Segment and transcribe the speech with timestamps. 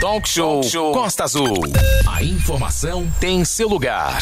[0.00, 0.62] Talk Show,
[0.94, 1.58] Costa Azul.
[2.08, 4.18] A informação tem seu lugar.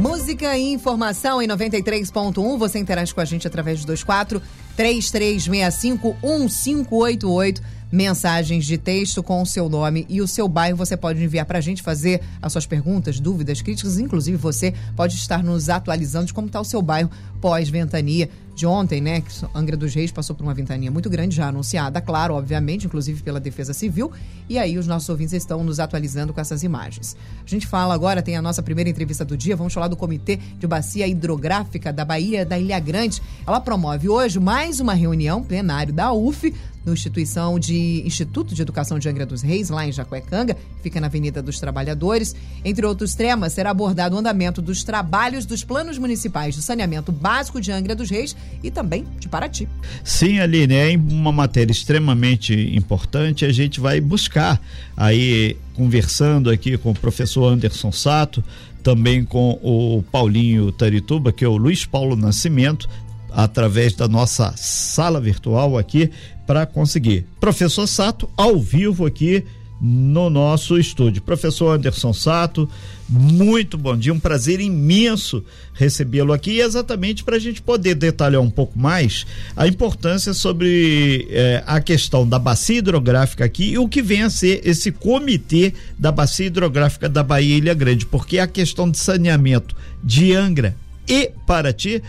[0.00, 2.56] Música e informação em 93.1.
[2.56, 4.40] Você interage com a gente através de 24
[4.74, 10.78] 3365 1588 mensagens de texto com o seu nome e o seu bairro.
[10.78, 13.98] Você pode enviar para a gente fazer as suas perguntas, dúvidas, críticas.
[13.98, 17.10] Inclusive, você pode estar nos atualizando de como está o seu bairro
[17.42, 19.20] pós-ventania de ontem, né?
[19.20, 23.22] Que Angra dos Reis passou por uma ventania muito grande, já anunciada, claro, obviamente, inclusive
[23.22, 24.10] pela Defesa Civil.
[24.48, 27.14] E aí os nossos ouvintes estão nos atualizando com essas imagens.
[27.44, 29.54] A gente fala agora, tem a nossa primeira entrevista do dia.
[29.54, 33.22] Vamos falar do Comitê de Bacia Hidrográfica da Bahia da Ilha Grande.
[33.46, 36.54] Ela promove hoje mais uma reunião plenário da UF
[36.86, 41.08] no Instituição de Instituto de Educação de Angra dos Reis, lá em Jacuecanga, fica na
[41.08, 42.34] Avenida dos Trabalhadores.
[42.64, 47.60] Entre outros temas, será abordado o andamento dos trabalhos dos planos municipais de saneamento básico
[47.60, 49.68] de Angra dos Reis e também de Paraty.
[50.04, 53.44] Sim, Aline, é uma matéria extremamente importante.
[53.44, 54.60] A gente vai buscar
[54.96, 58.44] aí, conversando aqui com o professor Anderson Sato,
[58.82, 62.88] também com o Paulinho Tarituba, que é o Luiz Paulo Nascimento,
[63.36, 66.10] através da nossa sala virtual aqui
[66.46, 67.26] para conseguir.
[67.38, 69.44] Professor Sato, ao vivo aqui
[69.78, 71.20] no nosso estúdio.
[71.20, 72.66] Professor Anderson Sato,
[73.06, 78.48] muito bom dia, um prazer imenso recebê-lo aqui, exatamente para a gente poder detalhar um
[78.48, 84.00] pouco mais a importância sobre eh, a questão da bacia hidrográfica aqui e o que
[84.00, 88.90] vem a ser esse comitê da bacia hidrográfica da Bahia Ilha Grande, porque a questão
[88.90, 90.74] de saneamento de Angra
[91.06, 92.02] e Paraty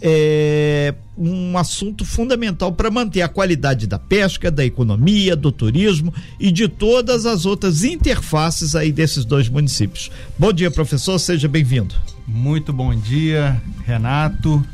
[0.00, 6.52] é um assunto fundamental para manter a qualidade da pesca, da economia, do turismo e
[6.52, 10.10] de todas as outras interfaces aí desses dois municípios.
[10.38, 11.94] Bom dia, professor, seja bem-vindo.
[12.26, 14.64] Muito bom dia, Renato.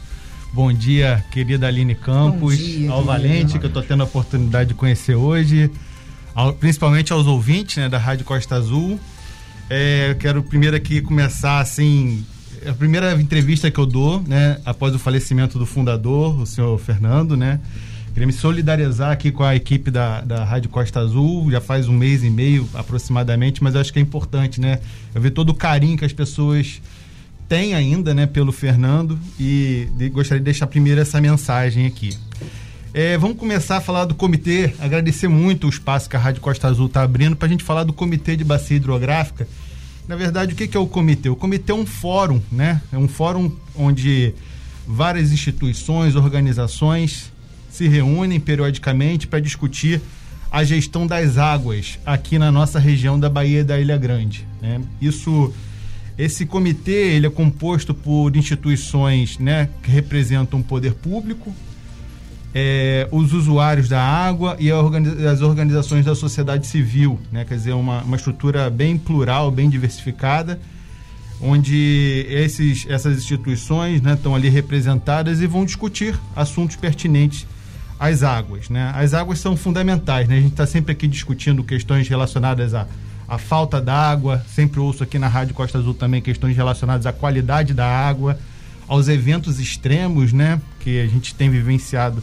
[0.53, 4.75] Bom dia, querida Aline Campos, dia, ao Valente, que eu estou tendo a oportunidade de
[4.75, 5.69] conhecer hoje,
[6.35, 9.01] ao, principalmente aos ouvintes né, da Rádio Costa Azul.
[9.69, 12.25] É, quero primeiro aqui começar assim
[12.67, 17.37] a primeira entrevista que eu dou, né, após o falecimento do fundador, o senhor Fernando,
[17.37, 17.61] né?
[18.13, 21.93] Queria me solidarizar aqui com a equipe da, da Rádio Costa Azul, já faz um
[21.93, 24.79] mês e meio aproximadamente, mas eu acho que é importante, né?
[25.13, 26.81] Eu ver todo o carinho que as pessoas
[27.49, 32.17] têm ainda, né, pelo Fernando e de, gostaria de deixar primeiro essa mensagem aqui.
[32.93, 36.69] É, vamos começar a falar do comitê, agradecer muito o espaço que a Rádio Costa
[36.69, 39.49] Azul está abrindo para a gente falar do Comitê de Bacia Hidrográfica,
[40.07, 41.29] na verdade, o que é o comitê?
[41.29, 42.81] O comitê é um fórum, né?
[42.93, 44.35] É um fórum onde
[44.87, 47.33] várias instituições, organizações
[47.71, 50.01] se reúnem periodicamente para discutir
[50.51, 54.47] a gestão das águas aqui na nossa região da Bahia da Ilha Grande.
[54.63, 54.81] Né?
[55.01, 55.53] Isso,
[56.17, 61.53] esse comitê ele é composto por instituições né, que representam o poder público,
[62.55, 67.45] é, os usuários da água e as organizações da sociedade civil, né?
[67.45, 70.61] quer dizer, uma, uma estrutura bem plural, bem diversificada,
[71.41, 77.45] onde esses, essas instituições né, estão ali representadas e vão discutir assuntos pertinentes
[77.99, 78.69] às águas.
[78.69, 78.93] Né?
[78.95, 80.37] As águas são fundamentais, né?
[80.37, 82.87] a gente está sempre aqui discutindo questões relacionadas à,
[83.27, 87.75] à falta d'água, sempre ouço aqui na Rádio Costa Azul também questões relacionadas à qualidade
[87.75, 88.39] da água,
[88.87, 92.23] aos eventos extremos né, que a gente tem vivenciado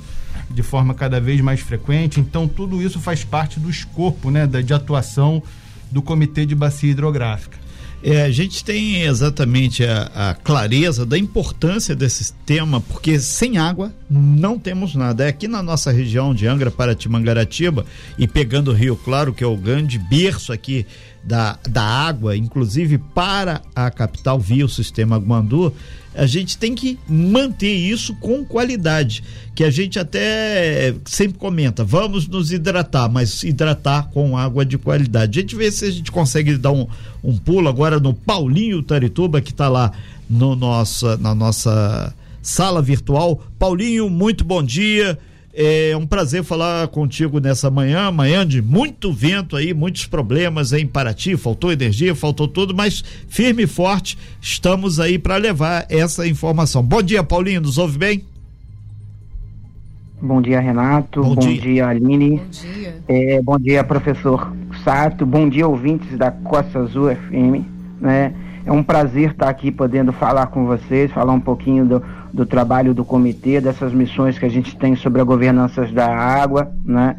[0.51, 2.19] de forma cada vez mais frequente.
[2.19, 5.41] Então, tudo isso faz parte do escopo né, de atuação
[5.91, 7.61] do Comitê de Bacia Hidrográfica.
[8.03, 13.93] É, a gente tem exatamente a, a, clareza da importância desse tema, porque sem água
[14.09, 15.25] não temos nada.
[15.25, 17.85] É aqui na nossa região de Angra, Paraty, Mangaratiba,
[18.17, 20.85] e pegando o Rio Claro, que é o grande berço aqui
[21.23, 25.71] da, da água, inclusive para a capital via o sistema Guandu,
[26.13, 29.23] a gente tem que manter isso com qualidade,
[29.55, 35.39] que a gente até sempre comenta, vamos nos hidratar, mas hidratar com água de qualidade.
[35.39, 36.87] A gente vê se a gente consegue dar um,
[37.23, 39.91] um pulo agora no Paulinho Tarituba, que está lá
[40.29, 43.41] no nossa, na nossa sala virtual.
[43.57, 45.17] Paulinho, muito bom dia.
[45.53, 50.87] É um prazer falar contigo nessa manhã, manhã de muito vento aí, muitos problemas em
[50.87, 56.81] Paraty, faltou energia, faltou tudo, mas firme e forte, estamos aí para levar essa informação.
[56.81, 58.23] Bom dia, Paulinho, nos ouve bem?
[60.21, 61.21] Bom dia, Renato.
[61.21, 61.61] Bom, bom dia.
[61.61, 61.87] dia.
[61.87, 62.37] Aline.
[62.37, 62.95] Bom dia.
[63.07, 65.25] É, bom dia, professor Sato.
[65.25, 67.65] Bom dia, ouvintes da Costa Azul FM.
[67.99, 68.33] Né?
[68.65, 72.93] É um prazer estar aqui podendo falar com vocês, falar um pouquinho do, do trabalho
[72.93, 77.15] do comitê, dessas missões que a gente tem sobre a governança da água, né?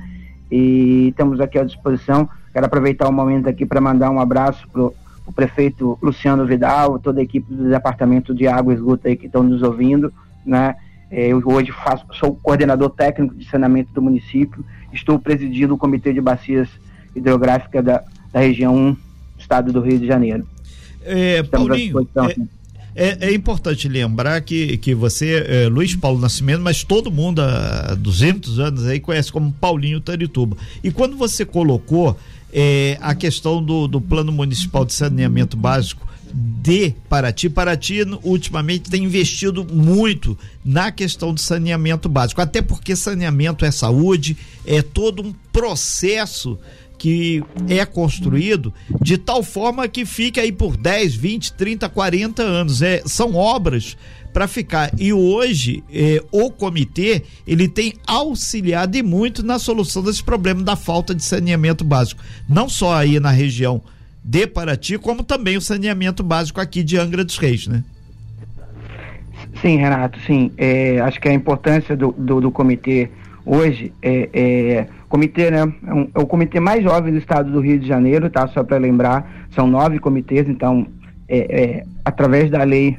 [0.50, 2.28] E estamos aqui à disposição.
[2.52, 7.20] Quero aproveitar o momento aqui para mandar um abraço para o prefeito Luciano Vidal, toda
[7.20, 10.12] a equipe do Departamento de Água e Esgoto aí que estão nos ouvindo,
[10.46, 10.76] né?
[11.10, 16.12] É, eu hoje faço, sou coordenador técnico de saneamento do município, estou presidindo o Comitê
[16.12, 16.68] de Bacias
[17.14, 18.02] hidrográfica da,
[18.32, 18.96] da região 1,
[19.38, 20.46] estado do Rio de Janeiro.
[21.04, 22.36] É, Paulinho, é,
[22.94, 27.94] é, é, importante lembrar que, que você, é, Luiz Paulo Nascimento, mas todo mundo há
[27.94, 30.56] 200 anos aí conhece como Paulinho Tarituba.
[30.84, 32.16] E quando você colocou
[32.52, 37.48] é, a questão do, do Plano Municipal de Saneamento Básico de Paraty.
[37.50, 44.36] Paraty, ultimamente, tem investido muito na questão do saneamento básico, até porque saneamento é saúde,
[44.64, 46.58] é todo um processo
[47.02, 52.80] que é construído de tal forma que fica aí por 10, 20, 30, 40 anos.
[52.80, 53.96] É, são obras
[54.32, 54.88] para ficar.
[54.96, 60.76] E hoje é, o comitê ele tem auxiliado e muito na solução desse problema da
[60.76, 63.82] falta de saneamento básico, não só aí na região
[64.22, 67.82] de Paraty, como também o saneamento básico aqui de Angra dos Reis, né?
[69.60, 70.52] Sim, Renato, sim.
[70.56, 73.10] É, acho que a importância do, do, do comitê
[73.44, 75.58] hoje é, é comitê, né?
[75.86, 78.46] É, um, é, o comitê mais jovem do estado do Rio de Janeiro, tá?
[78.48, 80.86] Só para lembrar, são nove comitês, então,
[81.28, 82.98] é, é através da lei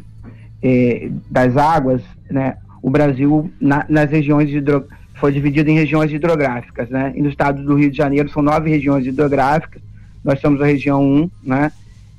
[0.62, 2.58] é, das águas, né?
[2.82, 4.86] O Brasil, na, nas regiões hidro,
[5.16, 7.14] foi dividido em regiões hidrográficas, né?
[7.16, 9.82] E no estado do Rio de Janeiro são nove regiões hidrográficas,
[10.24, 11.72] nós somos a região 1, né?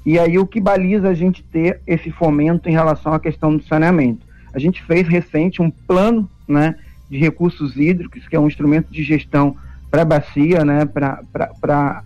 [0.05, 3.63] E aí o que baliza a gente ter esse fomento em relação à questão do
[3.63, 4.27] saneamento?
[4.53, 6.77] A gente fez recente um plano, né,
[7.11, 9.57] de recursos hídricos, que é um instrumento de gestão
[9.91, 12.03] para a bacia, né, para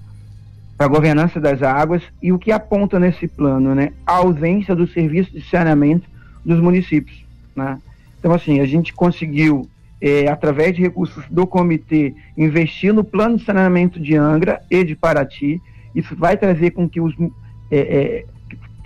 [0.78, 5.32] a governança das águas, e o que aponta nesse plano, né, a ausência do serviço
[5.32, 6.08] de saneamento
[6.44, 7.24] dos municípios,
[7.54, 7.78] né?
[8.18, 9.68] Então, assim, a gente conseguiu,
[10.00, 14.96] é, através de recursos do comitê, investir no plano de saneamento de Angra e de
[14.96, 15.60] Paraty,
[15.94, 17.14] isso vai trazer com que os
[17.70, 18.24] é, é,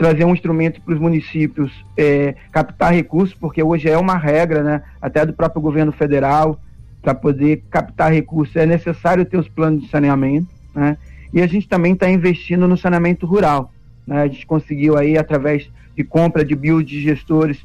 [0.02, 4.82] trazer um instrumento para os municípios é, captar recursos, porque hoje é uma regra, né,
[5.00, 6.60] até do próprio governo federal,
[7.00, 10.98] para poder captar recursos é necessário ter os planos de saneamento, né,
[11.32, 13.72] e a gente também está investindo no saneamento rural.
[14.04, 17.64] Né, a gente conseguiu aí, através de compra de biodigestores,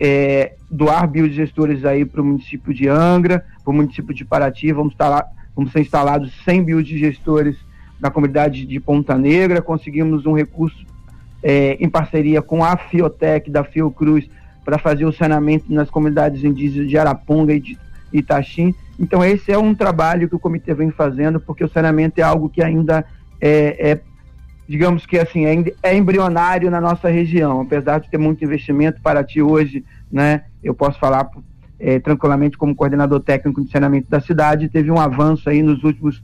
[0.00, 4.94] é, doar biodigestores aí para o município de Angra, para o município de Paraty, vamos,
[4.94, 7.56] instalar, vamos ser instalados 100 biodigestores
[8.00, 10.93] na comunidade de Ponta Negra, conseguimos um recurso
[11.44, 14.26] é, em parceria com a Fiotec da Fiocruz
[14.64, 17.78] para fazer o saneamento nas comunidades indígenas de Araponga e de
[18.10, 18.74] Itaxim.
[18.98, 22.48] Então esse é um trabalho que o comitê vem fazendo, porque o saneamento é algo
[22.48, 23.04] que ainda
[23.38, 24.00] é, é
[24.66, 29.22] digamos que assim, é, é, embrionário na nossa região, apesar de ter muito investimento para
[29.22, 30.44] ti hoje, né?
[30.62, 31.28] Eu posso falar
[31.78, 36.22] é, tranquilamente como coordenador técnico de saneamento da cidade, teve um avanço aí nos últimos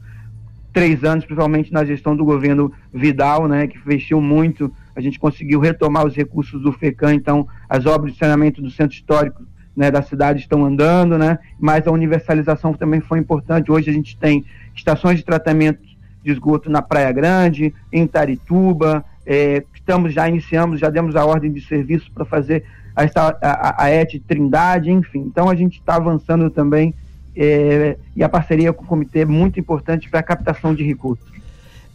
[0.72, 4.72] três anos, principalmente na gestão do governo Vidal, né, que investiu muito.
[4.94, 8.94] A gente conseguiu retomar os recursos do FECAM, então as obras de saneamento do centro
[8.94, 9.42] histórico
[9.76, 13.70] né, da cidade estão andando, né, mas a universalização também foi importante.
[13.70, 14.44] Hoje a gente tem
[14.75, 15.81] estações de tratamento
[16.22, 21.52] de esgoto na Praia Grande, em Tarituba, é, estamos já iniciamos, já demos a ordem
[21.52, 22.64] de serviço para fazer
[22.94, 23.04] a,
[23.40, 25.20] a, a, ET Trindade, enfim.
[25.20, 26.94] Então a gente está avançando também
[27.36, 31.31] é, e a parceria com o comitê é muito importante para a captação de recursos.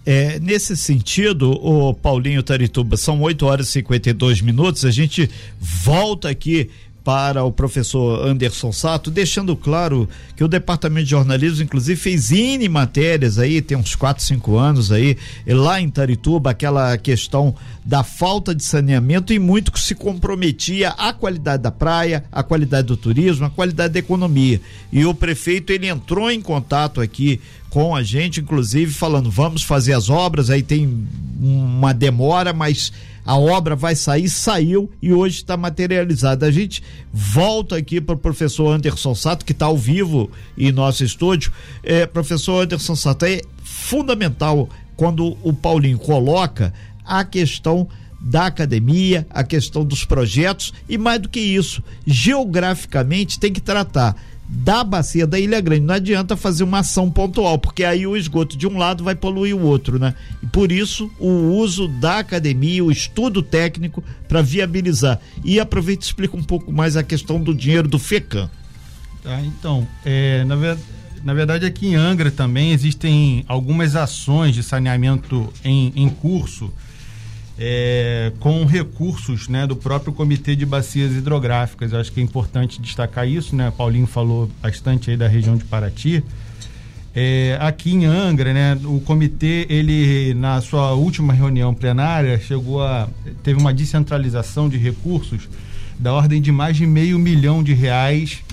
[0.06, 4.86] É, nesse sentido, o Paulinho Tarituba, são 8 horas e 52 minutos.
[4.86, 5.30] A gente
[5.60, 6.70] volta aqui
[7.06, 12.68] para o professor Anderson Sato, deixando claro que o departamento de jornalismo, inclusive, fez N
[12.68, 15.16] matérias aí, tem uns 4, 5 anos aí,
[15.46, 21.14] lá em Tarituba, aquela questão da falta de saneamento e muito que se comprometia a
[21.14, 24.60] qualidade da praia, a qualidade do turismo, a qualidade da economia.
[24.92, 27.40] E o prefeito, ele entrou em contato aqui
[27.76, 31.06] com a gente, inclusive, falando: vamos fazer as obras, aí tem
[31.38, 32.90] uma demora, mas
[33.26, 36.46] a obra vai sair, saiu e hoje está materializada.
[36.46, 41.04] A gente volta aqui para o professor Anderson Sato, que está ao vivo em nosso
[41.04, 41.52] estúdio.
[41.84, 47.90] É, professor Anderson Sato, é fundamental quando o Paulinho coloca a questão
[48.22, 54.16] da academia, a questão dos projetos e mais do que isso, geograficamente tem que tratar
[54.48, 55.82] da bacia da Ilha Grande.
[55.82, 59.56] Não adianta fazer uma ação pontual, porque aí o esgoto de um lado vai poluir
[59.56, 60.14] o outro, né?
[60.42, 65.20] E por isso o uso da academia, o estudo técnico para viabilizar.
[65.44, 68.50] E aproveita e explica um pouco mais a questão do dinheiro do FECAM.
[69.24, 70.78] Tá, então, é, na, ver,
[71.24, 76.72] na verdade aqui em Angra também existem algumas ações de saneamento em, em curso
[77.58, 81.94] é, com recursos né, do próprio Comitê de Bacias Hidrográficas.
[81.94, 83.72] Eu acho que é importante destacar isso, né?
[83.76, 86.24] Paulinho falou bastante aí da região de Paraty.
[87.18, 93.08] É, aqui em Angra, né, o comitê, ele na sua última reunião plenária chegou a
[93.42, 95.48] teve uma descentralização de recursos
[95.98, 98.44] da ordem de mais de meio milhão de reais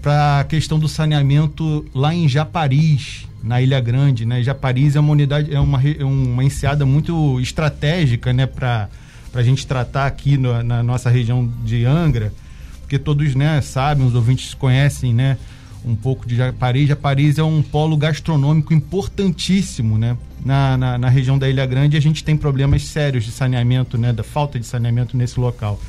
[0.00, 4.42] para a questão do saneamento lá em Japariz, na Ilha Grande, né?
[4.42, 8.44] Japariz é uma unidade, é uma, é uma enseada muito estratégica, né?
[8.44, 8.88] Para
[9.32, 12.32] a gente tratar aqui no, na nossa região de Angra,
[12.80, 15.38] porque todos, né, sabem, os ouvintes conhecem, né?
[15.84, 16.88] Um pouco de Japariz.
[16.88, 20.16] Japariz é um polo gastronômico importantíssimo, né?
[20.44, 24.12] Na, na, na região da Ilha Grande a gente tem problemas sérios de saneamento, né?
[24.12, 25.80] Da falta de saneamento nesse local.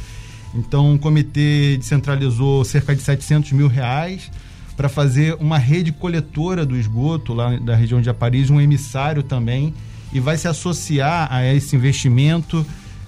[0.54, 4.30] Então, o comitê descentralizou cerca de 700 mil reais
[4.78, 9.74] para fazer uma rede coletora do esgoto lá da região de Aparis, um emissário também,
[10.14, 12.64] e vai se associar a esse investimento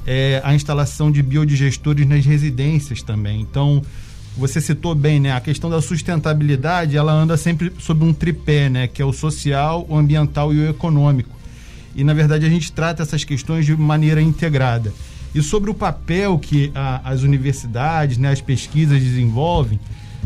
[0.06, 3.40] é, a instalação de biodigestores nas residências também.
[3.40, 3.84] Então,
[4.36, 5.32] você citou bem, né?
[5.34, 8.88] A questão da sustentabilidade, ela anda sempre sob um tripé, né?
[8.88, 11.38] Que é o social, o ambiental e o econômico.
[11.96, 14.92] E, na verdade, a gente trata essas questões de maneira integrada.
[15.36, 19.80] E sobre o papel que a, as universidades, né, as pesquisas desenvolvem,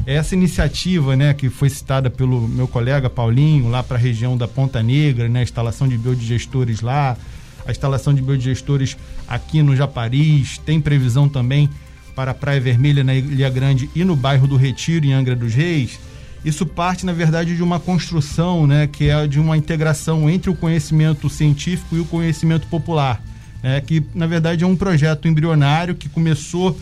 [0.05, 4.47] essa iniciativa, né, que foi citada pelo meu colega Paulinho, lá para a região da
[4.47, 7.17] Ponta Negra, né, a instalação de biodigestores lá,
[7.65, 11.69] a instalação de biodigestores aqui no Japaris, tem previsão também
[12.15, 15.53] para a Praia Vermelha, na Ilha Grande e no bairro do Retiro, em Angra dos
[15.53, 15.99] Reis.
[16.43, 20.55] Isso parte, na verdade, de uma construção, né, que é de uma integração entre o
[20.55, 23.23] conhecimento científico e o conhecimento popular
[23.63, 26.77] é, que na verdade é um projeto embrionário que começou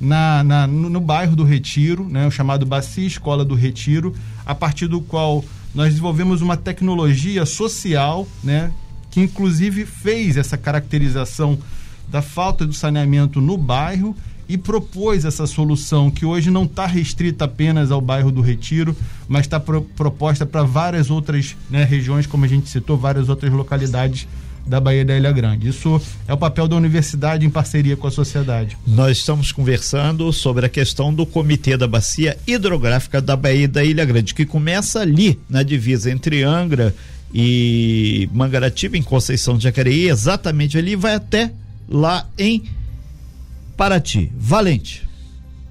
[0.00, 4.54] na, na no, no, bairro do Retiro, né, o chamado Bacia Escola do Retiro, a
[4.54, 8.70] partir do qual nós desenvolvemos uma tecnologia social, né,
[9.10, 11.58] que inclusive fez essa caracterização
[12.08, 14.14] da falta do saneamento no bairro
[14.48, 19.42] e propôs essa solução que hoje não está restrita apenas ao bairro do Retiro, mas
[19.42, 24.28] está pro, proposta para várias outras né, regiões, como a gente citou, várias outras localidades
[24.66, 25.68] da Bahia da Ilha Grande.
[25.68, 28.76] Isso é o papel da universidade em parceria com a sociedade.
[28.86, 34.04] Nós estamos conversando sobre a questão do Comitê da Bacia Hidrográfica da Bahia da Ilha
[34.04, 36.94] Grande, que começa ali na divisa entre Angra
[37.32, 41.52] e Mangaratiba, em Conceição de Jacareí, exatamente ali, vai até
[41.88, 42.64] lá em
[43.76, 44.32] Paraty.
[44.36, 45.06] Valente.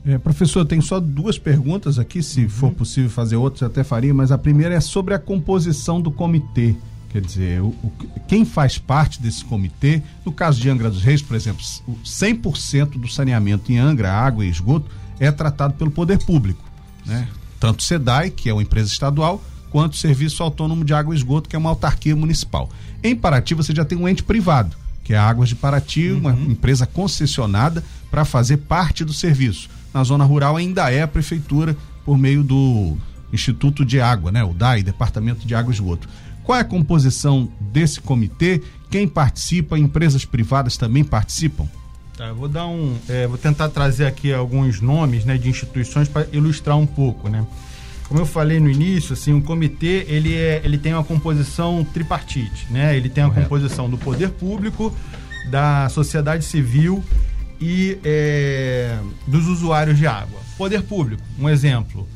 [0.06, 2.50] É, professor, tem só duas perguntas aqui, se uhum.
[2.50, 6.76] for possível fazer outras, até faria, mas a primeira é sobre a composição do comitê.
[7.16, 7.94] Quer dizer, o, o,
[8.28, 11.64] quem faz parte desse comitê, no caso de Angra dos Reis, por exemplo,
[12.04, 16.62] 100% do saneamento em Angra, água e esgoto, é tratado pelo poder público.
[17.06, 17.26] Né?
[17.58, 21.18] Tanto o SEDAI, que é uma empresa estadual, quanto o Serviço Autônomo de Água e
[21.18, 22.70] Esgoto, que é uma autarquia municipal.
[23.02, 26.18] Em Paraty, você já tem um ente privado, que é a Águas de Paraty, uhum.
[26.18, 27.82] uma empresa concessionada
[28.12, 29.70] para fazer parte do serviço.
[29.94, 32.98] Na zona rural ainda é a prefeitura por meio do
[33.32, 34.44] Instituto de Água, né?
[34.44, 36.10] o DAI, Departamento de Água e Esgoto.
[36.46, 38.62] Qual é a composição desse comitê?
[38.90, 39.80] Quem participa?
[39.80, 41.68] Empresas privadas também participam?
[42.16, 46.08] Tá, eu vou dar um, é, vou tentar trazer aqui alguns nomes, né, de instituições
[46.08, 47.46] para ilustrar um pouco, né.
[48.08, 52.68] Como eu falei no início, assim, o comitê ele, é, ele tem uma composição tripartite,
[52.70, 52.96] né?
[52.96, 54.96] Ele tem a composição do poder público,
[55.50, 57.04] da sociedade civil
[57.60, 60.40] e é, dos usuários de água.
[60.56, 62.08] Poder público, um exemplo,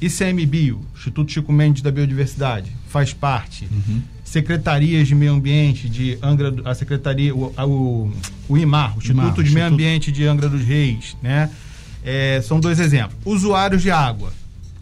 [0.00, 3.68] ICMBio, Instituto Chico Mendes da Biodiversidade, faz parte.
[3.70, 4.02] Uhum.
[4.24, 8.12] Secretarias de Meio Ambiente de Angra, a Secretaria, o, o,
[8.48, 9.54] o IMAR, o Instituto IMAR, de Instituto...
[9.54, 11.50] Meio Ambiente de Angra dos Reis, né?
[12.04, 13.16] É, são dois exemplos.
[13.24, 14.32] Usuários de água.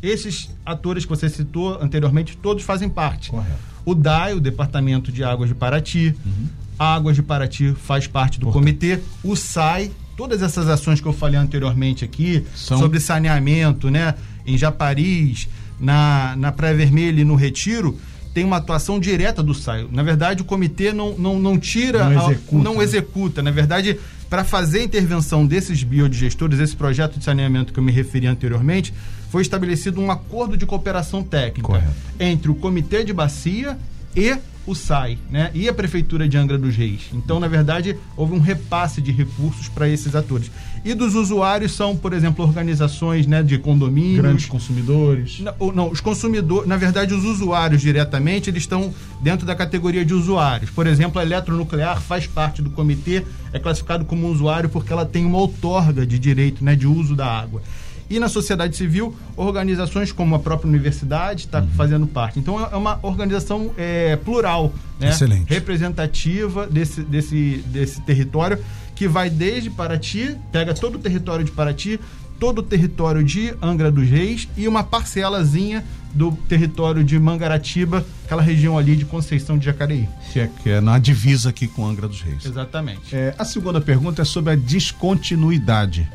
[0.03, 3.31] Esses atores que você citou anteriormente, todos fazem parte.
[3.31, 3.59] Correto.
[3.85, 6.47] O DAI, o Departamento de Águas de Paraty, uhum.
[6.79, 8.61] Águas de Paraty faz parte do Portanto.
[8.61, 9.01] comitê.
[9.23, 12.79] O SAI, todas essas ações que eu falei anteriormente aqui, São...
[12.79, 14.15] sobre saneamento, né?
[14.47, 15.49] Em Japariz,
[15.79, 17.99] na, na Praia Vermelha e no Retiro,
[18.33, 19.89] tem uma atuação direta do SAI.
[19.91, 22.65] Na verdade, o comitê não, não, não tira, não executa.
[22.65, 22.85] Não né?
[22.85, 23.43] executa.
[23.43, 23.99] Na verdade,
[24.29, 28.93] para fazer a intervenção desses biodigestores, esse projeto de saneamento que eu me referi anteriormente,
[29.31, 31.93] foi estabelecido um acordo de cooperação técnica Correto.
[32.21, 33.79] entre o Comitê de Bacia
[34.15, 34.37] e
[34.67, 35.51] o SAI, né?
[35.55, 37.03] E a Prefeitura de Angra dos Reis.
[37.13, 40.51] Então, na verdade, houve um repasse de recursos para esses atores.
[40.85, 44.23] E dos usuários são, por exemplo, organizações né, de condomínios.
[44.23, 45.41] Grandes consumidores.
[45.41, 50.15] Não, não, os consumidores, na verdade, os usuários diretamente, eles estão dentro da categoria de
[50.15, 50.71] usuários.
[50.71, 55.25] Por exemplo, a eletronuclear faz parte do comitê, é classificado como usuário porque ela tem
[55.25, 57.63] uma outorga de direito né, de uso da água.
[58.09, 61.69] E na sociedade civil, organizações como a própria universidade está uhum.
[61.77, 62.39] fazendo parte.
[62.39, 65.11] Então é uma organização é, plural, né?
[65.47, 68.59] representativa desse, desse, desse território,
[68.95, 72.01] que vai desde Paraty, pega todo o território de Paraty,
[72.39, 75.85] todo o território de Angra dos Reis e uma parcelazinha
[76.15, 80.09] do território de Mangaratiba, aquela região ali de Conceição de Jacareí.
[80.33, 82.45] Que é, que é na divisa aqui com Angra dos Reis.
[82.45, 83.15] Exatamente.
[83.15, 86.09] É, a segunda pergunta é sobre a descontinuidade.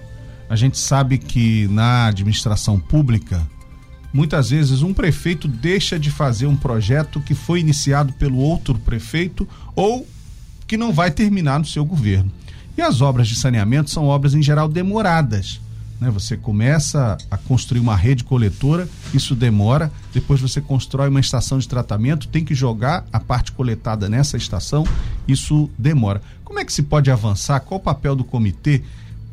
[0.51, 3.47] A gente sabe que na administração pública
[4.11, 9.47] muitas vezes um prefeito deixa de fazer um projeto que foi iniciado pelo outro prefeito
[9.73, 10.05] ou
[10.67, 12.29] que não vai terminar no seu governo.
[12.77, 15.61] E as obras de saneamento são obras em geral demoradas.
[16.01, 16.09] Né?
[16.09, 21.67] Você começa a construir uma rede coletora, isso demora, depois você constrói uma estação de
[21.69, 24.85] tratamento, tem que jogar a parte coletada nessa estação,
[25.25, 26.21] isso demora.
[26.43, 27.61] Como é que se pode avançar?
[27.61, 28.83] Qual o papel do comitê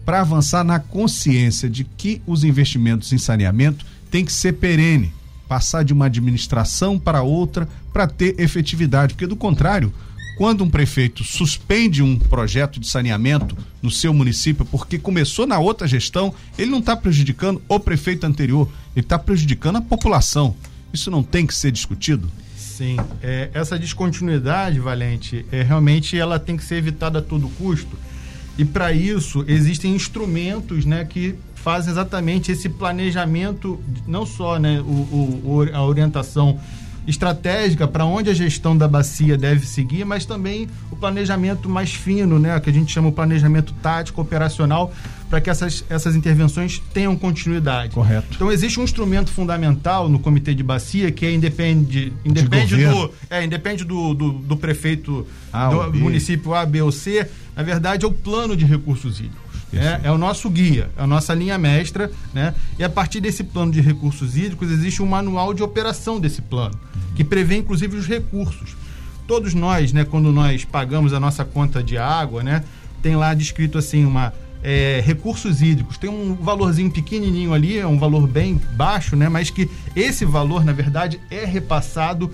[0.09, 5.13] para avançar na consciência de que os investimentos em saneamento têm que ser perene,
[5.47, 9.93] passar de uma administração para outra para ter efetividade, porque do contrário,
[10.39, 15.87] quando um prefeito suspende um projeto de saneamento no seu município porque começou na outra
[15.87, 20.57] gestão, ele não está prejudicando o prefeito anterior, ele está prejudicando a população.
[20.91, 22.31] Isso não tem que ser discutido?
[22.57, 27.95] Sim, é, essa descontinuidade, Valente, é, realmente ela tem que ser evitada a todo custo.
[28.59, 34.85] E para isso existem instrumentos né, que fazem exatamente esse planejamento, não só né, o,
[34.85, 36.59] o a orientação
[37.09, 42.39] estratégica para onde a gestão da bacia deve seguir, mas também o planejamento mais fino,
[42.39, 44.93] né, que a gente chama o planejamento tático operacional,
[45.31, 47.95] para que essas, essas intervenções tenham continuidade.
[47.95, 48.29] Correto.
[48.35, 53.43] Então existe um instrumento fundamental no comitê de bacia que é independe, independe do é
[53.43, 57.27] independe do, do, do prefeito ah, do município A, B ou C.
[57.57, 59.48] Na verdade é o plano de recursos hídricos.
[59.73, 62.55] É, é, o nosso guia, é a nossa linha mestra, né?
[62.79, 66.75] E a partir desse plano de recursos hídricos existe um manual de operação desse plano,
[66.95, 67.15] uhum.
[67.15, 68.77] que prevê inclusive os recursos.
[69.27, 72.65] Todos nós, né, quando nós pagamos a nossa conta de água, né,
[73.03, 74.33] tem lá descrito assim uma
[74.63, 75.99] é, recursos hídricos.
[75.99, 80.65] Tem um valorzinho pequenininho ali, é um valor bem baixo, né, mas que esse valor,
[80.65, 82.33] na verdade, é repassado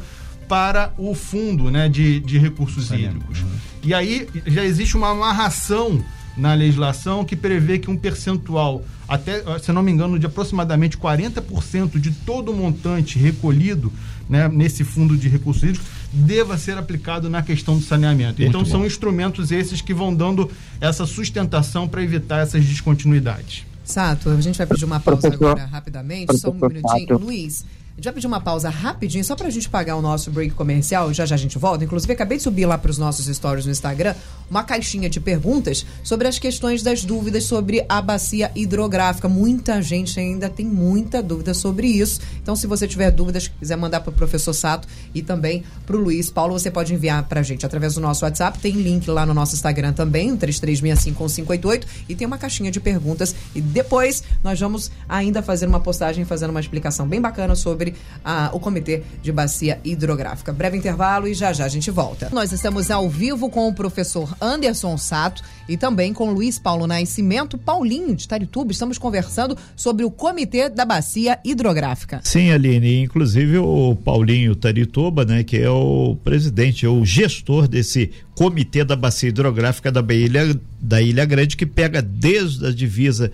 [0.49, 3.41] para o fundo né, de, de recursos hídricos.
[3.41, 3.49] Uhum.
[3.83, 6.05] E aí já existe uma amarração
[6.37, 11.99] na legislação que prevê que um percentual, até, se não me engano, de aproximadamente 40%
[12.00, 13.93] de todo o montante recolhido
[14.29, 18.41] né, nesse fundo de recursos hídricos deva ser aplicado na questão do saneamento.
[18.41, 18.71] Muito então bom.
[18.71, 20.50] são instrumentos esses que vão dando
[20.81, 23.67] essa sustentação para evitar essas descontinuidades.
[23.85, 27.19] Sato, a gente vai pedir uma pausa agora rapidamente, só um minutinho.
[27.19, 30.28] Luiz, a gente vai pedir uma pausa rapidinho, só para a gente pagar o nosso
[30.28, 31.15] break comercial.
[31.15, 31.85] Já já a gente volta.
[31.85, 34.17] Inclusive, acabei de subir lá para os nossos stories no Instagram
[34.50, 39.28] uma caixinha de perguntas sobre as questões das dúvidas sobre a bacia hidrográfica.
[39.28, 42.21] Muita gente ainda tem muita dúvida sobre isso.
[42.43, 46.00] Então, se você tiver dúvidas, quiser mandar para o professor Sato e também para o
[46.00, 48.59] Luiz Paulo, você pode enviar para a gente através do nosso WhatsApp.
[48.59, 51.25] Tem link lá no nosso Instagram também, o 3365
[52.09, 53.37] e tem uma caixinha de perguntas.
[53.54, 57.94] E depois nós vamos ainda fazer uma postagem fazendo uma explicação bem bacana sobre sobre
[58.25, 60.52] a, o Comitê de Bacia Hidrográfica.
[60.52, 62.30] Breve intervalo e já já a gente volta.
[62.32, 67.58] Nós estamos ao vivo com o professor Anderson Sato e também com Luiz Paulo Nascimento,
[67.58, 68.73] Paulinho de Tarituba.
[68.73, 72.20] Estamos conversando sobre o Comitê da Bacia Hidrográfica.
[72.25, 78.84] Sim, Aline, inclusive o Paulinho Tarituba, né, que é o presidente, o gestor desse Comitê
[78.84, 83.30] da Bacia Hidrográfica da Ilha, da Ilha Grande, que pega desde a divisa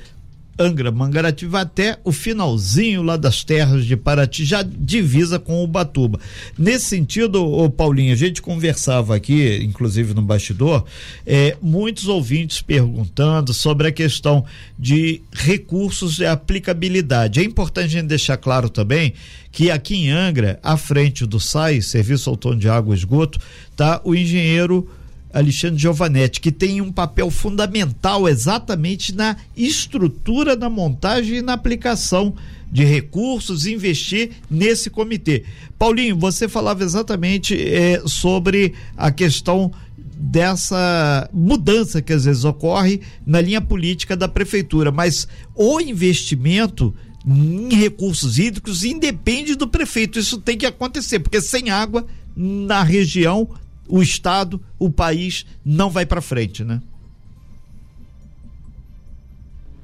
[0.61, 6.21] Angra Mangaratiba até o finalzinho lá das terras de Paraty, já divisa com o Batuba.
[6.59, 10.85] Nesse sentido, o Paulinho, a gente conversava aqui, inclusive no bastidor,
[11.27, 14.45] é, muitos ouvintes perguntando sobre a questão
[14.79, 17.41] de recursos e aplicabilidade.
[17.41, 19.15] É importante a gente deixar claro também
[19.51, 23.39] que aqui em Angra, à frente do SAI, Serviço Autônomo de Água e Esgoto,
[23.71, 24.89] está o engenheiro
[25.33, 32.35] Alexandre Giovanetti, que tem um papel fundamental exatamente na estrutura da montagem e na aplicação
[32.71, 35.45] de recursos, investir nesse comitê.
[35.79, 43.41] Paulinho, você falava exatamente é, sobre a questão dessa mudança que às vezes ocorre na
[43.41, 46.95] linha política da prefeitura, mas o investimento
[47.27, 50.19] em recursos hídricos independe do prefeito.
[50.19, 53.49] Isso tem que acontecer, porque sem água na região
[53.91, 56.81] o Estado, o país não vai para frente, né?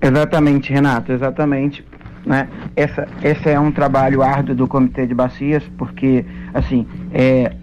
[0.00, 1.84] Exatamente, Renato, exatamente.
[2.24, 2.48] Né?
[2.74, 7.54] Essa, esse é um trabalho árduo do Comitê de Bacias, porque, assim, é,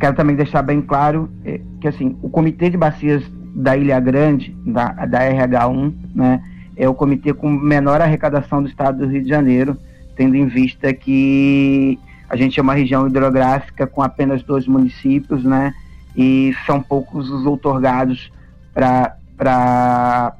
[0.00, 3.22] quero também deixar bem claro é, que, assim, o Comitê de Bacias
[3.54, 6.42] da Ilha Grande, da, da RH1, né,
[6.76, 9.76] é o comitê com menor arrecadação do estado do Rio de Janeiro,
[10.16, 11.98] tendo em vista que
[12.34, 15.72] a gente é uma região hidrográfica com apenas dois municípios, né?
[16.16, 18.32] E são poucos os outorgados
[18.72, 20.34] para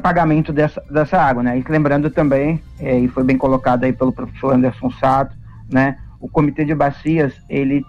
[0.00, 1.58] pagamento dessa, dessa água, né?
[1.58, 5.36] E lembrando também, é, e foi bem colocado aí pelo professor Anderson Sato,
[5.68, 5.98] né?
[6.20, 7.84] O Comitê de Bacias, ele,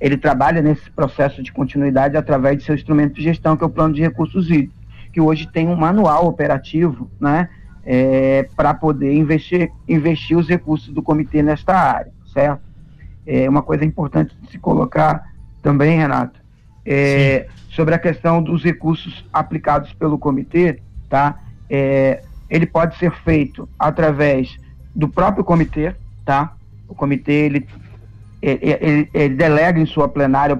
[0.00, 3.70] ele trabalha nesse processo de continuidade através de seu instrumento de gestão, que é o
[3.70, 4.76] Plano de Recursos Hídricos,
[5.12, 7.48] que hoje tem um manual operativo, né?
[7.84, 12.62] é, para poder investir, investir os recursos do comitê nesta área, certo?
[13.26, 15.24] É uma coisa importante de se colocar
[15.62, 16.40] também, Renato,
[16.84, 21.38] é, sobre a questão dos recursos aplicados pelo comitê, tá?
[21.70, 24.56] É, ele pode ser feito através
[24.94, 26.54] do próprio comitê, tá?
[26.88, 27.66] O comitê ele,
[28.42, 30.58] ele, ele, ele delega em sua plenária.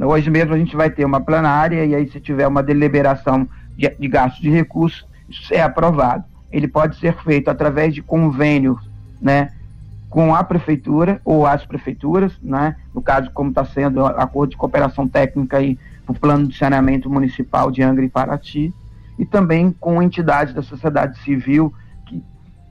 [0.00, 3.88] Hoje mesmo a gente vai ter uma plenária e aí se tiver uma deliberação de,
[3.88, 6.24] de gasto de recursos, isso é aprovado.
[6.50, 8.78] Ele pode ser feito através de convênio,
[9.20, 9.50] né?
[10.08, 12.76] Com a prefeitura ou as prefeituras, né?
[12.94, 16.56] No caso, como está sendo o acordo de cooperação técnica aí para o plano de
[16.56, 18.72] saneamento municipal de Angra e Paraty,
[19.18, 21.72] e também com entidades da sociedade civil
[22.06, 22.22] que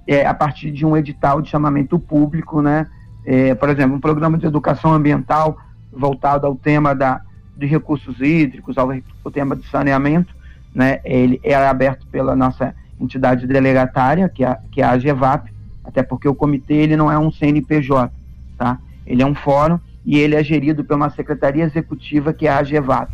[0.08, 2.88] é a partir de um edital de chamamento público, né?
[3.26, 5.58] É, por exemplo, um programa de educação ambiental
[5.92, 7.22] voltado ao tema da,
[7.58, 10.34] de recursos hídricos, ao, ao tema de saneamento,
[10.74, 11.00] né?
[11.04, 15.55] Ele é aberto pela nossa entidade delegatária, que é, que é a AGEVAP,
[15.86, 18.12] até porque o comitê ele não é um CNPJ,
[18.58, 18.80] tá?
[19.06, 22.58] Ele é um fórum e ele é gerido por uma secretaria executiva que é a
[22.58, 23.12] AGEVAP,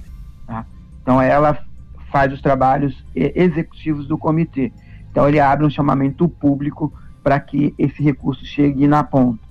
[0.47, 0.65] tá?
[1.01, 1.57] Então ela
[2.11, 4.71] faz os trabalhos executivos do comitê.
[5.09, 9.50] Então ele abre um chamamento público para que esse recurso chegue na ponta.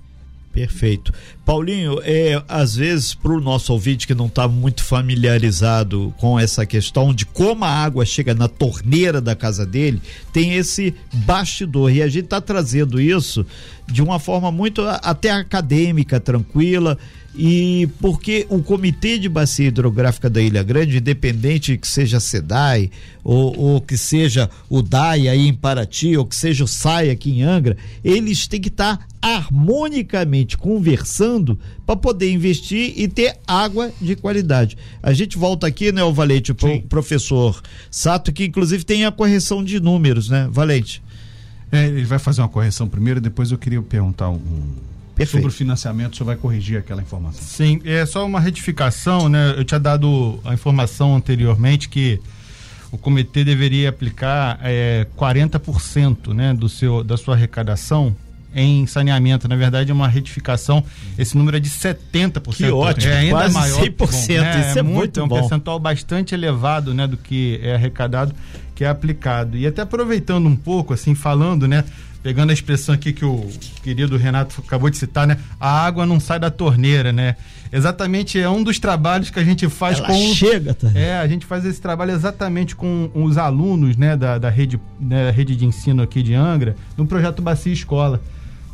[0.51, 1.13] Perfeito.
[1.45, 6.65] Paulinho, é, às vezes, para o nosso ouvinte que não está muito familiarizado com essa
[6.65, 10.01] questão de como a água chega na torneira da casa dele,
[10.33, 11.91] tem esse bastidor.
[11.91, 13.45] E a gente está trazendo isso
[13.87, 16.97] de uma forma muito até acadêmica, tranquila
[17.33, 22.91] e porque o Comitê de Bacia Hidrográfica da Ilha Grande, independente que seja a SEDAI
[23.23, 27.31] ou, ou, que seja o DAI aí em Paraty ou que seja o SAI aqui
[27.31, 33.91] em Angra, eles têm que estar tá harmonicamente conversando para poder investir e ter água
[34.01, 34.77] de qualidade.
[35.01, 39.11] A gente volta aqui, né, o Valente, para o professor Sato, que inclusive tem a
[39.11, 41.01] correção de números, né, Valente?
[41.71, 45.31] É, ele vai fazer uma correção primeiro, depois eu queria perguntar um Perfeito.
[45.41, 47.41] sobre o financiamento, o senhor vai corrigir aquela informação.
[47.43, 49.53] Sim, é só uma retificação, né?
[49.57, 52.19] Eu tinha dado a informação anteriormente que
[52.91, 58.15] o comitê deveria aplicar é, 40% né, do seu, da sua arrecadação
[58.53, 59.47] em saneamento.
[59.47, 60.83] Na verdade, é uma retificação.
[61.17, 62.53] Esse número é de 70%.
[62.53, 63.81] Que ótimo, é ainda quase maior.
[63.81, 63.95] 100%.
[63.97, 64.05] Bom,
[64.41, 64.59] né?
[64.67, 65.39] Isso é, é muito, muito É um bom.
[65.39, 68.33] percentual bastante elevado né, do que é arrecadado,
[68.75, 69.57] que é aplicado.
[69.57, 71.85] E até aproveitando um pouco, assim, falando, né?
[72.23, 73.47] Pegando a expressão aqui que o
[73.83, 75.37] querido Renato acabou de citar, né?
[75.59, 77.35] A água não sai da torneira, né?
[77.71, 80.33] Exatamente, é um dos trabalhos que a gente faz Ela com.
[80.33, 80.91] Chega, tá?
[80.93, 85.25] É, a gente faz esse trabalho exatamente com os alunos, né, da, da rede, né,
[85.25, 88.21] da rede de ensino aqui de Angra, no projeto Bacia Escola.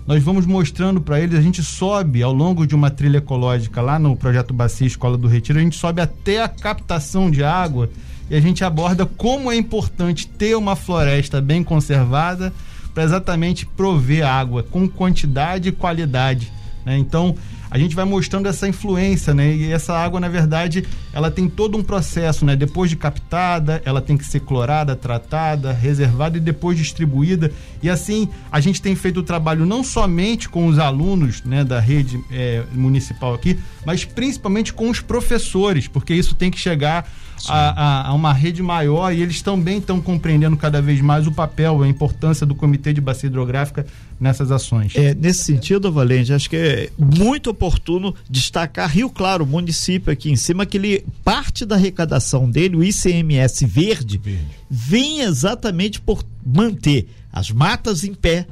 [0.08, 4.00] Nós vamos mostrando para eles, a gente sobe ao longo de uma trilha ecológica lá
[4.00, 7.90] no projeto Bacia Escola do Retiro, a gente sobe até a captação de água
[8.30, 12.54] e a gente aborda como é importante ter uma floresta bem conservada
[12.98, 16.52] para exatamente prover água com quantidade e qualidade.
[16.84, 16.98] Né?
[16.98, 17.36] Então,
[17.70, 19.54] a gente vai mostrando essa influência, né?
[19.54, 20.84] E essa água, na verdade,
[21.14, 22.56] ela tem todo um processo, né?
[22.56, 27.52] Depois de captada, ela tem que ser clorada, tratada, reservada e depois distribuída.
[27.84, 31.80] E assim, a gente tem feito o trabalho não somente com os alunos, né, da
[31.80, 37.08] rede é, municipal aqui, mas principalmente com os professores, porque isso tem que chegar
[37.48, 41.32] a, a, a, uma rede maior e eles também estão compreendendo cada vez mais o
[41.32, 43.86] papel, a importância do Comitê de Bacia Hidrográfica
[44.20, 44.96] nessas ações.
[44.96, 50.32] É, nesse sentido, Valente, acho que é muito oportuno destacar Rio Claro, o município aqui
[50.32, 54.48] em cima, que ele, parte da arrecadação dele, o ICMS verde, verde.
[54.70, 58.48] vem exatamente por manter as matas em pé,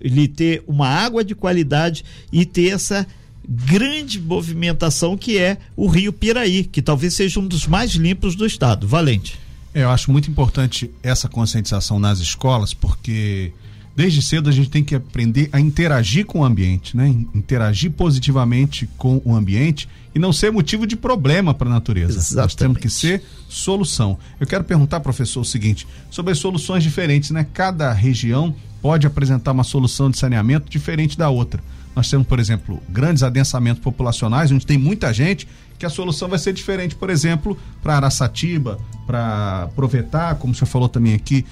[0.00, 3.06] ele ter uma água de qualidade e ter essa
[3.48, 8.46] grande movimentação que é o Rio Piraí, que talvez seja um dos mais limpos do
[8.46, 8.86] estado.
[8.86, 9.38] Valente.
[9.74, 13.52] É, eu acho muito importante essa conscientização nas escolas, porque
[13.94, 17.08] desde cedo a gente tem que aprender a interagir com o ambiente, né?
[17.34, 22.18] Interagir positivamente com o ambiente e não ser motivo de problema para a natureza.
[22.18, 22.36] Exatamente.
[22.36, 24.18] Nós temos que ser solução.
[24.40, 27.46] Eu quero perguntar, professor, o seguinte, sobre as soluções diferentes, né?
[27.52, 31.62] Cada região pode apresentar uma solução de saneamento diferente da outra.
[31.94, 35.46] Nós temos, por exemplo, grandes adensamentos populacionais, onde tem muita gente,
[35.78, 40.68] que a solução vai ser diferente, por exemplo, para Araçatiba, para Provetar, como o senhor
[40.68, 41.44] falou também aqui,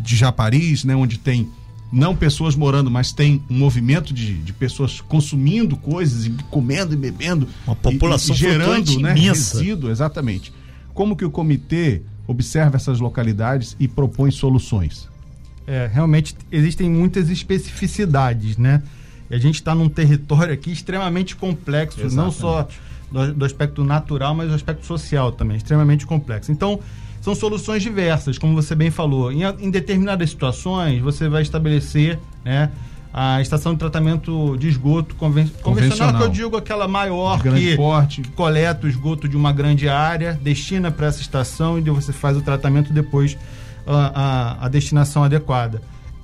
[0.00, 1.48] de Japaris, né, onde tem
[1.90, 6.96] não pessoas morando, mas tem um movimento de, de pessoas consumindo coisas e comendo e
[6.96, 7.48] bebendo.
[7.64, 9.58] Uma população e, e gerando né, imensa.
[9.58, 10.52] resíduo, exatamente.
[10.92, 15.08] Como que o comitê observa essas localidades e propõe soluções?
[15.66, 18.82] É, realmente existem muitas especificidades, né?
[19.30, 22.24] E a gente está num território aqui extremamente complexo, Exatamente.
[22.24, 22.68] não só
[23.10, 26.50] do, do aspecto natural, mas do aspecto social também, extremamente complexo.
[26.52, 26.80] Então,
[27.20, 29.32] são soluções diversas, como você bem falou.
[29.32, 32.70] Em, em determinadas situações, você vai estabelecer né,
[33.12, 37.76] a estação de tratamento de esgoto conven convencional, convencional, que eu digo aquela maior que,
[37.76, 38.22] porte.
[38.22, 42.36] que coleta o esgoto de uma grande área, destina para essa estação e você faz
[42.36, 43.38] o tratamento depois
[43.86, 45.80] a, a, a destinação adequada.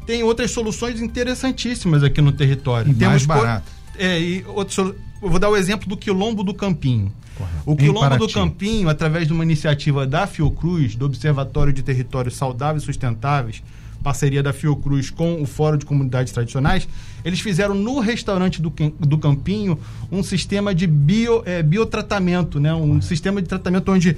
[0.07, 2.91] Tem outras soluções interessantíssimas aqui no território.
[2.91, 3.71] E Temos mais barato.
[3.99, 7.13] É, e eu vou dar o exemplo do Quilombo do Campinho.
[7.37, 7.63] Correto.
[7.67, 12.83] O Quilombo do Campinho, através de uma iniciativa da Fiocruz, do Observatório de Territórios Saudáveis
[12.83, 13.63] e Sustentáveis,
[14.03, 16.89] parceria da Fiocruz com o Fórum de Comunidades Tradicionais,
[17.25, 19.79] eles fizeram no restaurante do, do Campinho
[20.11, 22.75] um sistema de bio, é, biotratamento, né?
[22.75, 24.17] um sistema de tratamento onde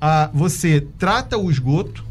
[0.00, 2.04] a, você trata o esgoto,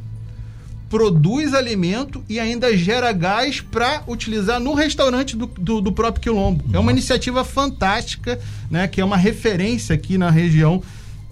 [0.96, 6.64] produz alimento e ainda gera gás para utilizar no restaurante do, do, do próprio Quilombo.
[6.64, 6.78] Nossa.
[6.78, 8.40] É uma iniciativa fantástica,
[8.72, 8.88] né?
[8.88, 10.82] que é uma referência aqui na região,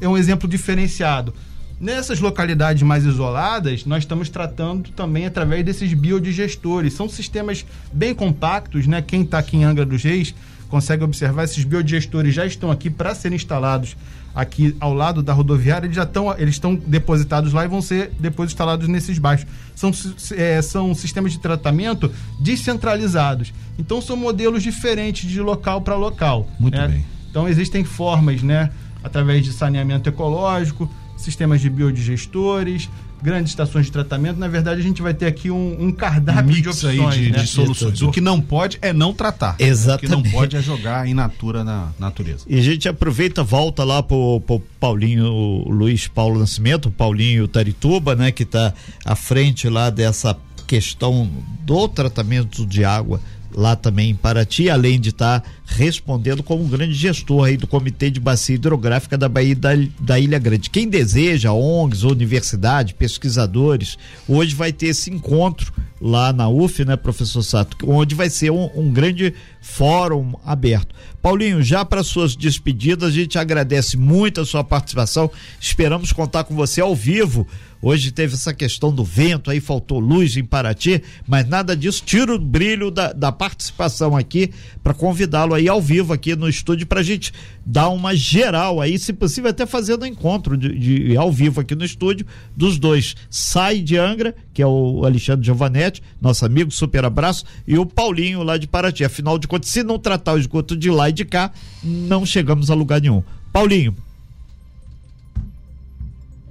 [0.01, 1.33] é um exemplo diferenciado.
[1.79, 6.93] Nessas localidades mais isoladas, nós estamos tratando também através desses biodigestores.
[6.93, 9.01] São sistemas bem compactos, né?
[9.01, 10.35] Quem está aqui em Angra dos Reis
[10.69, 13.95] consegue observar, esses biodigestores já estão aqui para serem instalados
[14.33, 18.11] aqui ao lado da rodoviária, eles já estão, eles estão depositados lá e vão ser
[18.19, 19.47] depois instalados nesses baixos.
[19.75, 19.91] São,
[20.35, 23.53] é, são sistemas de tratamento descentralizados.
[23.77, 26.47] Então são modelos diferentes de local para local.
[26.59, 26.87] Muito né?
[26.87, 27.05] bem.
[27.29, 28.71] Então existem formas, né?
[29.03, 32.89] Através de saneamento ecológico, sistemas de biodigestores,
[33.23, 34.37] grandes estações de tratamento.
[34.37, 37.39] Na verdade, a gente vai ter aqui um, um cardápio de opções, de, né?
[37.39, 38.01] de, soluções.
[38.01, 39.55] O que não pode é não tratar.
[39.57, 40.05] Exatamente.
[40.05, 42.45] O que não pode é jogar em natura na natureza.
[42.47, 48.31] E a gente aproveita, volta lá pro, pro Paulinho Luiz Paulo Nascimento, Paulinho Tarituba, né,
[48.31, 48.73] que está
[49.05, 51.29] à frente lá dessa questão
[51.61, 53.21] do tratamento de água
[53.55, 57.67] lá também em Paraty, além de estar tá respondendo como um grande gestor aí do
[57.67, 60.69] Comitê de Bacia Hidrográfica da Bahia da, da Ilha Grande.
[60.69, 67.41] Quem deseja, ONGs, universidade, pesquisadores, hoje vai ter esse encontro lá na UF, né, professor
[67.41, 70.93] Sato, onde vai ser um, um grande fórum aberto.
[71.21, 75.31] Paulinho, já para suas despedidas, a gente agradece muito a sua participação.
[75.59, 77.47] Esperamos contar com você ao vivo
[77.85, 82.33] Hoje teve essa questão do vento, aí faltou luz em Paraty, mas nada disso tira
[82.33, 87.01] o brilho da, da participação aqui para convidá-lo aí ao vivo aqui no estúdio para
[87.01, 87.33] a gente
[87.65, 91.75] dar uma geral aí, se possível até fazendo um encontro de, de, ao vivo aqui
[91.75, 93.17] no estúdio dos dois.
[93.29, 98.43] Sai de Angra, que é o Alexandre Giovanetti, nosso amigo, super abraço, e o Paulinho
[98.43, 99.03] lá de Paraty.
[99.03, 101.51] Afinal de contas, se não tratar o esgoto de lá e de cá,
[101.83, 103.21] não chegamos a lugar nenhum.
[103.51, 103.93] Paulinho,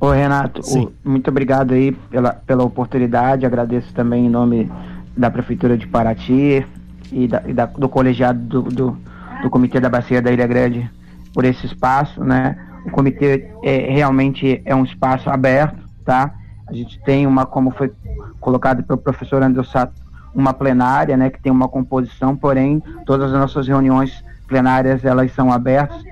[0.03, 4.69] Ô Renato, o, muito obrigado aí pela, pela oportunidade, agradeço também em nome
[5.17, 6.67] da Prefeitura de Paraty
[7.12, 8.99] e, da, e da, do colegiado do, do,
[9.45, 10.91] do, Comitê da Bacia da Ilha Grande
[11.33, 12.59] por esse espaço, né?
[12.85, 16.35] O comitê é, realmente é um espaço aberto, tá?
[16.67, 17.93] A gente tem uma, como foi
[18.41, 19.95] colocado pelo professor André Sato,
[20.35, 21.31] uma plenária, né?
[21.31, 26.03] Que tem uma composição, porém todas as nossas reuniões plenárias elas são abertas.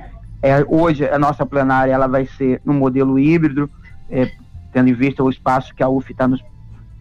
[0.40, 3.68] É, hoje a nossa plenária ela vai ser no modelo híbrido,
[4.10, 4.30] é,
[4.72, 6.42] tendo em vista o espaço que a UF está nos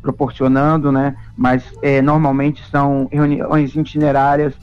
[0.01, 1.15] proporcionando, né?
[1.35, 4.53] Mas é, normalmente são reuniões itinerárias,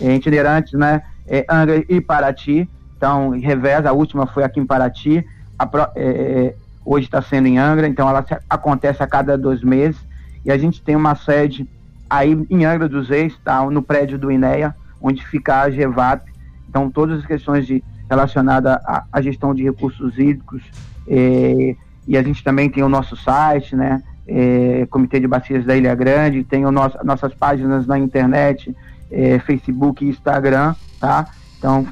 [0.00, 1.02] é, itinerantes, né?
[1.26, 2.68] É, Angra e Paraty.
[2.96, 5.24] Então, reveza, a última foi aqui em Paraty,
[5.58, 9.62] a, é, é, hoje está sendo em Angra, então ela se, acontece a cada dois
[9.62, 10.00] meses.
[10.44, 11.68] E a gente tem uma sede
[12.08, 13.64] aí em Angra dos Reis, tá?
[13.70, 16.30] no prédio do INEA, onde fica a GEVAP.
[16.68, 20.62] Então, todas as questões de, relacionadas à, à gestão de recursos hídricos,
[21.08, 24.02] é, e a gente também tem o nosso site, né?
[24.26, 28.74] É, Comitê de Bacias da Ilha Grande, tem o nosso, nossas páginas na internet,
[29.10, 31.28] é, Facebook e Instagram, tá?
[31.58, 31.86] Então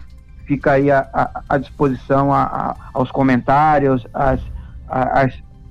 [0.47, 4.41] fica aí à disposição a, a, aos comentários, as,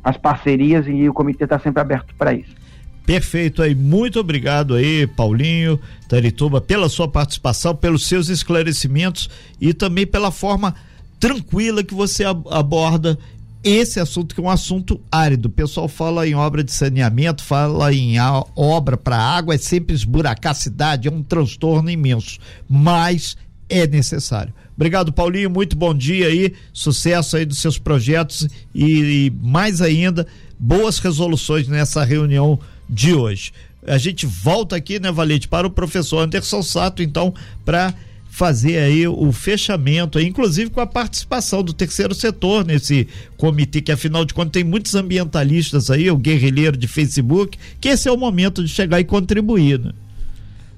[0.04, 2.60] as parcerias e o comitê está sempre aberto para isso.
[3.06, 10.06] Perfeito aí, muito obrigado aí, Paulinho, Tarituba, pela sua participação, pelos seus esclarecimentos e também
[10.06, 10.76] pela forma
[11.20, 13.18] tranquila que você aborda
[13.64, 15.48] esse assunto que é um assunto árido.
[15.48, 18.16] O pessoal fala em obra de saneamento, fala em
[18.56, 23.36] obra para água, é sempre esburacar a cidade, é um transtorno imenso, mas
[23.68, 24.54] é necessário.
[24.76, 30.26] Obrigado, Paulinho, muito bom dia aí, sucesso aí dos seus projetos e, e mais ainda,
[30.58, 32.58] boas resoluções nessa reunião
[32.90, 33.52] de hoje.
[33.86, 37.34] A gente volta aqui, né, Valente, para o professor Anderson Sato, então,
[37.66, 37.94] para
[38.40, 44.24] fazer aí o fechamento, inclusive com a participação do terceiro setor nesse comitê, que afinal
[44.24, 48.64] de contas tem muitos ambientalistas aí, o guerrilheiro de Facebook, que esse é o momento
[48.64, 49.92] de chegar e contribuir, né?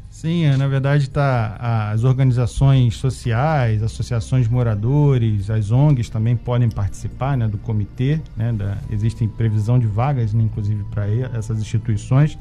[0.09, 6.67] Sim, é, na verdade tá as organizações sociais, associações de moradores, as ONGs também podem
[6.67, 12.39] participar, né, do comitê, né, da, existem previsão de vagas, né, inclusive para essas instituições.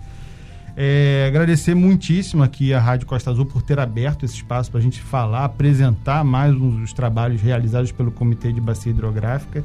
[0.77, 4.83] É, agradecer muitíssimo aqui a Rádio Costa Azul por ter aberto esse espaço para a
[4.83, 9.65] gente falar, apresentar mais os trabalhos realizados pelo Comitê de Bacia Hidrográfica.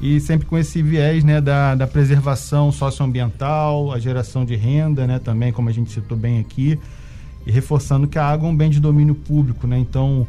[0.00, 5.18] E sempre com esse viés né, da, da preservação socioambiental, a geração de renda, né,
[5.18, 6.78] também, como a gente citou bem aqui,
[7.44, 10.26] e reforçando que a água é um bem de domínio público, né, então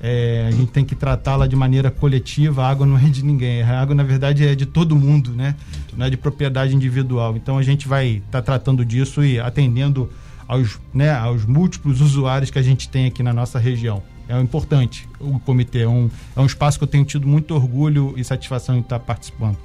[0.00, 3.62] é, a gente tem que tratá-la de maneira coletiva, a água não é de ninguém,
[3.62, 5.54] a água na verdade é de todo mundo, né,
[5.96, 10.10] não é de propriedade individual, então a gente vai estar tá tratando disso e atendendo
[10.46, 15.08] aos, né, aos múltiplos usuários que a gente tem aqui na nossa região é importante
[15.18, 15.80] o comitê.
[15.80, 18.98] É um, é um espaço que eu tenho tido muito orgulho e satisfação em estar
[18.98, 19.56] participando.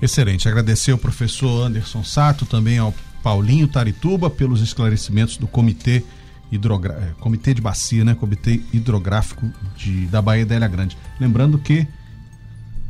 [0.00, 0.46] Excelente.
[0.48, 6.02] Agradecer ao professor Anderson Sato, também ao Paulinho Tarituba pelos esclarecimentos do comitê
[6.50, 6.94] hidrogra...
[6.94, 8.14] É, comitê de bacia, né?
[8.14, 10.96] Comitê hidrográfico de, da Baía da Ilha Grande.
[11.18, 11.86] Lembrando que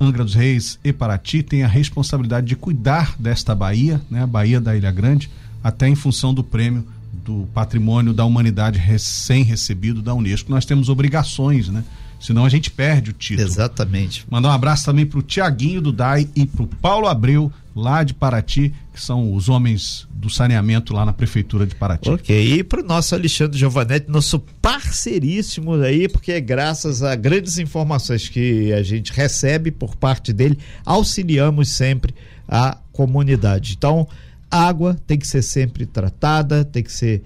[0.01, 4.23] Angra dos Reis e Paraty têm a responsabilidade de cuidar desta baía, né?
[4.23, 5.31] A Baía da Ilha Grande,
[5.63, 10.51] até em função do prêmio do patrimônio da humanidade recém-recebido da Unesco.
[10.51, 11.85] Nós temos obrigações, né?
[12.19, 13.47] Senão a gente perde o título.
[13.47, 14.27] Exatamente.
[14.31, 18.03] Mandar um abraço também para o Tiaguinho do DAI e para o Paulo Abreu, lá
[18.03, 22.11] de Paraty, que são os homens do saneamento lá na Prefeitura de Paraty.
[22.11, 27.59] Ok, e para o nosso Alexandre Giovanetti, nosso parceiríssimo aí, porque é graças a grandes
[27.59, 32.15] informações que a gente recebe por parte dele, auxiliamos sempre
[32.49, 33.75] a comunidade.
[33.77, 34.07] Então,
[34.51, 37.23] água tem que ser sempre tratada, tem que ser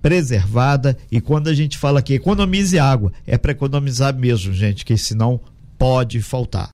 [0.00, 4.96] preservada e quando a gente fala que economize água, é para economizar mesmo, gente, que
[4.96, 5.40] senão
[5.76, 6.66] pode faltar.